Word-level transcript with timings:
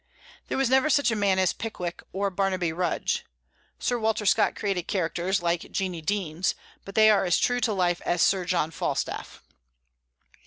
There 0.47 0.57
was 0.57 0.67
never 0.71 0.89
such 0.89 1.11
a 1.11 1.15
man 1.15 1.37
as 1.37 1.53
Pickwick 1.53 2.01
or 2.11 2.31
Barnaby 2.31 2.73
Rudge. 2.73 3.23
Sir 3.77 3.99
Walter 3.99 4.25
Scott 4.25 4.55
created 4.55 4.87
characters, 4.87 5.43
like 5.43 5.71
Jeannie 5.71 6.01
Deans, 6.01 6.55
but 6.83 6.95
they 6.95 7.11
are 7.11 7.23
as 7.23 7.37
true 7.37 7.59
to 7.59 7.71
life 7.71 8.01
as 8.03 8.19
Sir 8.23 8.43
John 8.43 8.71
Falstaff. 8.71 9.43